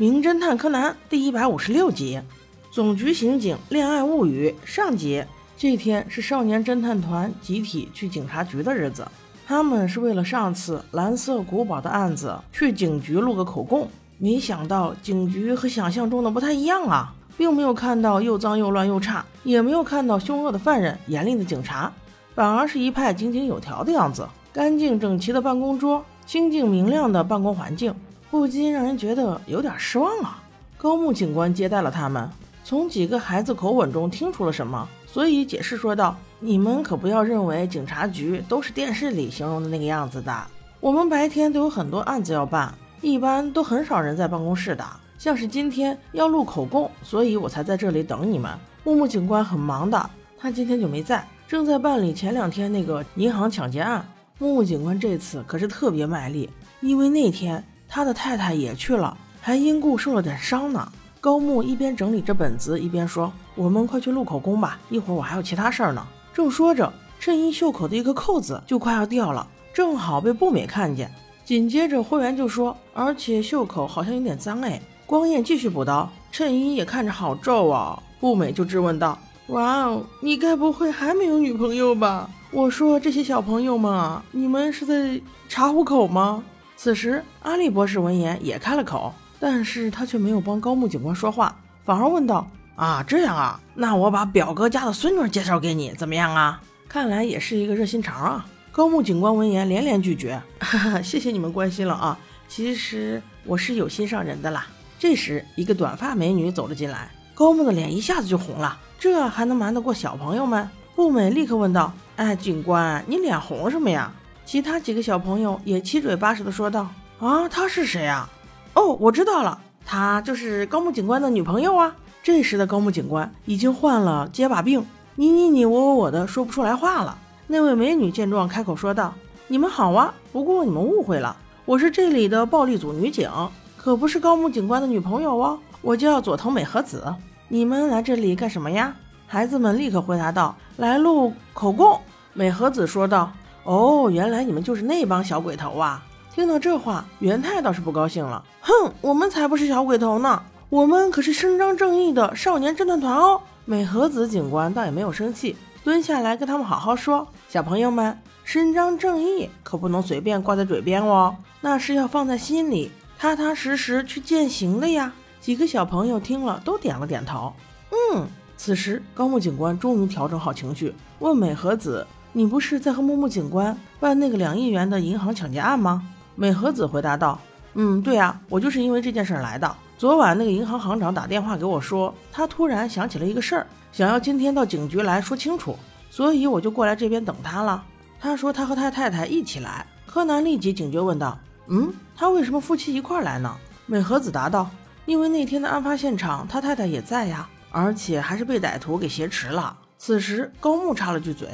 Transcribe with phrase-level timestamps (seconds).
[0.00, 2.16] 名侦探柯南》第一百五十六集，
[2.70, 5.24] 《总局刑警恋爱物语》上集。
[5.56, 9.04] 这天是少年侦探团集体去警察局的日子，
[9.44, 13.88] 他们是为了上次蓝色古堡的案子去警局录个口供。
[14.18, 21.92] 没想到警局和想象中的不太一样啊，并没有看到又脏又乱又差，也没有看到凶恶的犯人、严厉的警察，
[22.36, 27.92] 反而是一派井井有条的样子，干净整齐的办公桌，清静明亮的办公环境。
[28.30, 30.42] 不禁让人觉得有点失望啊！
[30.76, 32.28] 高木警官接待了他们，
[32.62, 40.46] 从几个孩子口吻中听出了什么，所以解释说道：“你们可不要认为警察局都是电视里形容的那个样子的。
[40.78, 44.84] 我们白天都有很多案子要办，一般都很少人在办公室的。
[45.18, 48.52] 像是今天要录口供，所以我才在这里等你们。”
[48.84, 54.06] 木木警官很忙的，他今天就没在，正在办理前两天那个银行抢劫案。
[54.38, 56.50] 木木警官这次可是特别卖力，
[56.82, 57.64] 因为那天。
[57.88, 60.86] 他的太太也去了，还因故受了点伤呢。
[61.20, 71.10] 高木一边整理着本子，一边说：“我们快去录口供吧，一会儿我还有其他事儿呢。”正说着，衬衣袖口的一个扣子就快要掉了，正好被步美看见。
[71.44, 86.44] 紧接着，会员就说：“而且袖口好像有点脏哎。”光彦继续补刀：“衬衣也看着好皱啊。”步美就质问道：“哇哦，你该不会还没有女朋友吧？”我说：“这些小朋友们啊，你们是在查户口吗？”
[86.80, 91.52] 此时，阿笠博士闻言也开了口，但是他却没有帮高木警官说话，
[91.84, 96.62] 反而问道：“啊，这样啊，那我把表哥家的孙女介绍给你，怎么样啊？
[96.88, 104.68] 看来也是一个热心肠啊。”高木警官闻言连连拒绝：“哈哈，谢谢你们关心了啊，其实我是有心上人的啦。”
[105.00, 110.70] 这时，一个短发美女走了进来，高木的脸一下子就红了，这还能瞒得过小朋友们？
[110.94, 114.12] 步美立刻问道：“哎，警官，你脸红什么呀？”
[114.48, 116.88] 其他几个小朋友也七嘴八舌的说道
[117.20, 118.26] ：“啊，他是谁啊？
[118.72, 124.86] 哦，我知道了，他就是高木警官的女朋友啊。”这时的高木警官已经患了结巴病，
[125.16, 127.18] 你你你我我我的说不出来话了。
[127.46, 129.12] 那位美女见状开口说道
[129.48, 131.36] ：“你们好啊，不过你们误会了，
[131.66, 133.30] 我是这里的暴力组女警，
[133.76, 135.58] 可不是高木警官的女朋友哦。
[135.82, 137.14] 我叫佐藤美和子。
[137.48, 138.96] 你们来这里干什么呀？”
[139.28, 142.00] 孩子们立刻回答道：“来录口供。”
[142.32, 143.30] 美和子说道。
[143.68, 146.02] 哦，原来你们就是那帮小鬼头啊！
[146.34, 148.42] 听到这话，元太倒是不高兴了。
[148.62, 153.42] 哼，我们才不是小鬼头呢，我们可是伸张正义的少年侦探团哦。
[153.66, 165.12] 美和子警官倒也没有生气，蹲下来跟他们好好说：“小朋友们，伸张正义可不能随便挂在嘴边哦，那是要放在心里，踏踏实实去践行的呀。”
[165.42, 167.52] 几个小朋友听了都点了点头。
[167.90, 172.06] 嗯，此时高木警官终于调整好情绪，问美和子。
[172.32, 176.02] 你不是在和木木警官办那个两亿元的银行抢劫案吗？
[176.34, 177.40] 美和子回答道
[177.74, 179.74] ：“嗯，对啊，我就是因为这件事来的。
[179.96, 185.76] 昨晚那个银行行长打电话给我说，他突然想起了一个事儿，想要今天到警局来说清楚，
[186.10, 187.82] 所以我就过来这边等他了。
[188.20, 191.38] 他说他和他太太一起来。”柯南立即警觉问道
[191.68, 193.54] ：“嗯，他为什么夫妻一块来呢？”
[193.86, 194.70] 美和子答道
[195.06, 201.48] ：“因为那天的案发现场他太太也在呀，而且还是被歹徒给挟持了。”此时高木插了句嘴。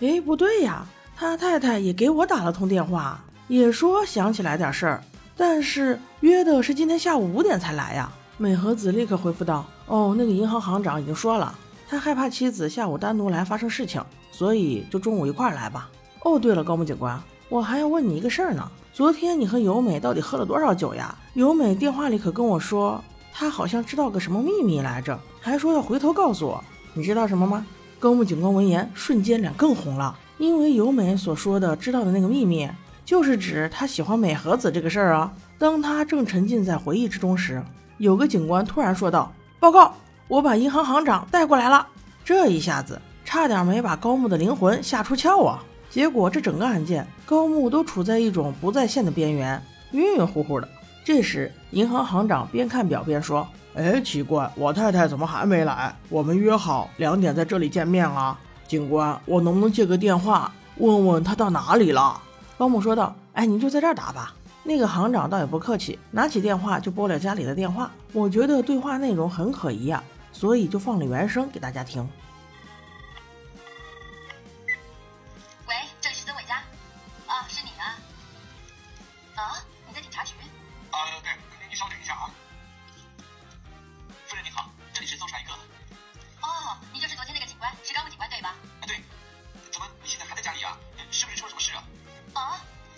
[0.00, 5.02] 哎，不对呀，他太太也给我打了通电话，也说想起来点事儿，
[5.36, 8.10] 但是约的是今天下午五点才来呀。
[8.38, 11.54] 美和子立刻回复道：“哦，那个银行行长已经说了，
[11.86, 14.02] 他害怕妻子下午单独来发生事情，
[14.32, 15.90] 所以就中午一块儿来吧。”
[16.24, 21.14] 哦，对了，高木警官，我还要问你一个事儿呢，昨天你和由美到底喝了多少酒呀？
[21.34, 27.66] 由美电话里可跟我说，她好像知道个什么秘密来着，还说要回头告诉我，你知道什么吗？
[28.00, 32.66] 高木警官闻言，瞬间脸更红了，因为由美所说的知道的那个秘密，
[33.04, 35.30] 就是指他喜欢美和子这个事儿啊。
[35.58, 37.62] 当他正沉浸在回忆之中时，
[37.98, 39.30] 有个警官突然说道
[39.60, 39.94] ：“报告，
[40.28, 41.86] 我把银行行长带过来了。”
[42.24, 45.62] 这一下子差点没把高木的灵魂吓出窍啊！
[45.90, 49.62] 结果这整个案件，高木都处在一种不在线的边缘，
[49.92, 50.66] 晕晕乎乎的。
[51.04, 53.46] 这时，银行行长边看表边说。
[53.74, 55.94] 哎，奇怪，我太太怎么还没来？
[56.08, 58.36] 我们约好两点在这里见面啊，
[58.66, 62.20] 警官，我能不能借个电话问问她到哪里了？
[62.58, 63.14] 保姆说道。
[63.32, 64.34] 哎，您就在这儿打吧。
[64.64, 67.90] 那个行长倒也不客气，拿起电话就拨了家里的电话。
[68.12, 72.06] 我觉得对话内容很可疑啊，所以就放了原声给大家听。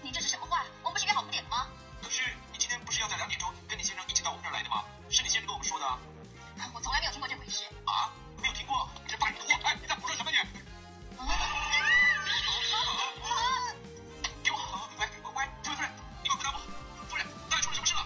[0.02, 0.64] 你这是什么话？
[0.82, 1.66] 我们不是约好五点的吗？
[2.02, 2.22] 可是
[2.52, 3.82] 你今天不是要在两点钟跟你。
[3.82, 4.82] 先生一起到我们这儿来的吗？
[5.08, 5.86] 是你先生跟我们说的。
[6.74, 7.64] 我从来没有听过这回事。
[7.84, 8.10] 啊？
[8.40, 8.88] 没有听过？
[9.06, 9.48] 这大你的货！
[9.62, 10.36] 哎，你在胡说什么你？
[14.42, 14.56] 给我！
[14.98, 15.06] 喂
[15.36, 15.90] 喂，这位夫人，
[16.22, 16.58] 你快回答我！
[17.08, 18.02] 夫人，到底出了什么事了？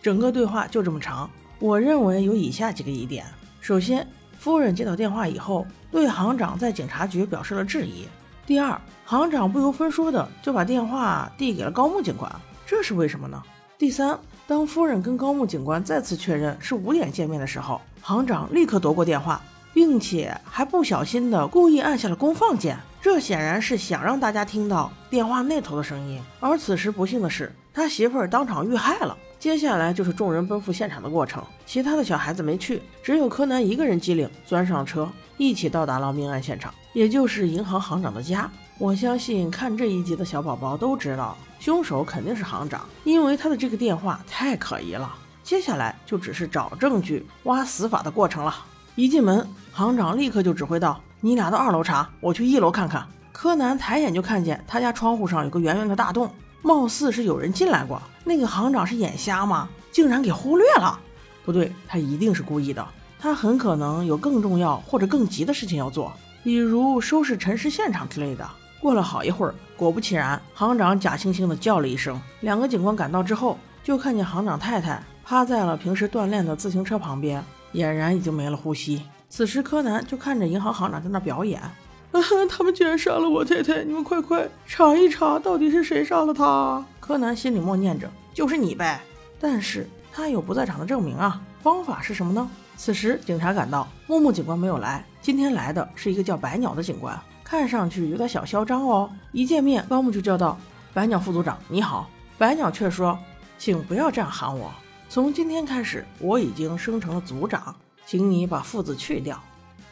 [0.00, 3.26] 整个对话就这么长，我认为有以下几个疑点：
[3.60, 4.06] 首先，
[4.38, 8.06] 夫人接到电话以后，对行长在警察局表示了质疑；
[8.44, 12.30] 第二，行长不由分说的就把电话递给了高木警官，
[12.66, 13.40] 这是为什么呢？
[13.78, 14.18] 第三，
[14.48, 19.40] 当夫人跟高木警官再次确认是五点见面的时候，行长立刻夺过电话，
[19.72, 26.20] 并且还不小心的故意按下了公放键，这显然是想让大家听到电话那头的声音。
[26.40, 29.16] 而此时不幸的是，他媳妇儿当场遇害了。
[29.38, 38.50] 接下来就是众人奔赴现场的过程，其他的小孩子没去，只有柯南一个人机灵，钻上车，一起到达了命案现场，也就是银行行长的家。
[38.78, 45.14] 我相信看这一集的小宝宝都知道，凶手肯定是行长，因为他的这个电话太可疑了。
[45.42, 48.54] 接下来就只是找证据、挖死法的过程了。
[48.94, 56.30] 一进门，行长立刻就指挥道：“你俩到二楼查，我去一楼看看。”柯南抬眼就看见他家窗户上有个圆圆的大洞。
[56.62, 59.68] 貌似是有人进来过，那个行长是眼瞎吗？
[59.90, 60.98] 竟然给忽略了？
[61.44, 62.86] 不对，他一定是故意的。
[63.22, 68.44] 他很可能有更重要或者更急的事情要做，比如收拾陈尸现场之类的。
[68.80, 72.20] 过了好一会儿，果不其然，行长假惺惺地叫了一声。
[72.40, 77.40] 两个警官赶到之后，就看见行长太太趴在了平时锻炼的自行车旁边，
[77.74, 79.00] 俨然已经没了呼吸。
[79.30, 81.62] 此时，柯南就看着银行行长在那表演。
[82.50, 83.84] 他们居然杀了我太太！
[83.84, 86.84] 你们快快查一查，到底是谁杀了她？
[86.98, 89.00] 柯南心里默念着：“就是你呗。”
[89.40, 92.50] 但是他有不在场的证明啊，方法是什么呢？
[92.76, 99.10] 此时警察赶到，木木警官没有来，今天来的是一个叫白鸟的警官，看上去有点小嚣张哦。
[99.32, 100.58] 一见面，高木就叫道
[100.92, 102.08] ：“白鸟副组长，你好。”
[102.38, 103.18] 白鸟却说
[103.58, 104.72] ：“请不要这样喊我，
[105.08, 107.74] 从今天开始，我已经升成了组长，
[108.06, 109.40] 请你把副字去掉。”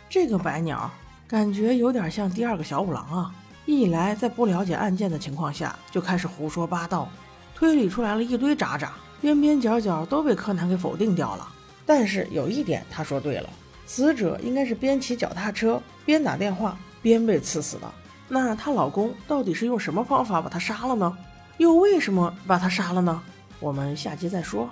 [0.08, 0.90] 这个白鸟。
[1.28, 3.32] 感觉有点像第二个小五郎啊！
[3.64, 7.08] 一来在不了解案件的情况下就开始胡说八道，
[7.54, 8.90] 推理出来了一堆渣渣，
[9.20, 11.48] 边边角角都被柯南给否定掉了。
[11.90, 13.50] 但是有一点他说对了，
[13.84, 17.92] 死者应该是边骑脚踏车边打电话边被刺死的。
[18.28, 21.18] 那她老公到底是用什么方法把她杀了呢？
[21.56, 23.20] 又为什么把她杀了呢？
[23.58, 24.70] 我们下集再说。